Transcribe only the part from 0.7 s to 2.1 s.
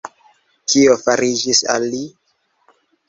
Kio fariĝis al li?